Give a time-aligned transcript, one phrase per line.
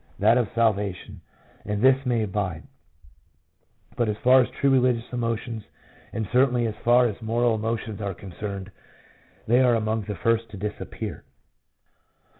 [0.17, 1.21] that of salvation,
[1.63, 2.63] and this may abide;
[3.95, 5.61] but as far as true religious emotions,
[6.11, 8.71] and certainly as far as moral emotions are concerned,
[9.47, 11.23] they are among the first to disappear.